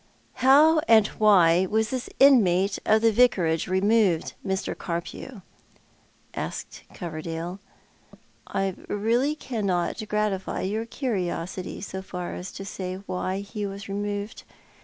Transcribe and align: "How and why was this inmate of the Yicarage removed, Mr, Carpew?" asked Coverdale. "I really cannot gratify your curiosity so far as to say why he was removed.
"How 0.47 0.79
and 0.87 1.05
why 1.21 1.67
was 1.67 1.91
this 1.91 2.09
inmate 2.19 2.79
of 2.87 3.03
the 3.03 3.11
Yicarage 3.11 3.67
removed, 3.67 4.33
Mr, 4.43 4.73
Carpew?" 4.73 5.43
asked 6.33 6.81
Coverdale. 6.91 7.59
"I 8.47 8.73
really 8.89 9.35
cannot 9.35 10.07
gratify 10.07 10.61
your 10.61 10.87
curiosity 10.87 11.81
so 11.81 12.01
far 12.01 12.33
as 12.33 12.51
to 12.53 12.65
say 12.65 12.95
why 13.05 13.41
he 13.41 13.67
was 13.67 13.87
removed. 13.87 14.41